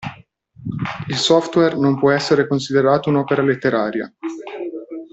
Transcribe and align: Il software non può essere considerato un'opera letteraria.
Il 1.09 1.15
software 1.15 1.75
non 1.77 1.95
può 1.99 2.09
essere 2.09 2.47
considerato 2.47 3.09
un'opera 3.09 3.43
letteraria. 3.43 4.11